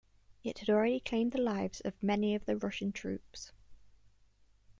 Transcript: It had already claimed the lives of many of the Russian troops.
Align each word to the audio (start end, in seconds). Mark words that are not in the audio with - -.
It 0.43 0.57
had 0.57 0.69
already 0.71 0.99
claimed 0.99 1.31
the 1.31 1.37
lives 1.37 1.79
of 1.81 2.01
many 2.01 2.33
of 2.33 2.45
the 2.45 2.57
Russian 2.57 2.91
troops. 2.91 3.51